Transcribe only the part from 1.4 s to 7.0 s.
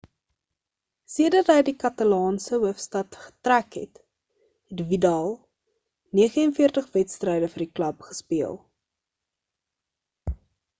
hy na die katalaanse hoofstad getrek het het vidal 49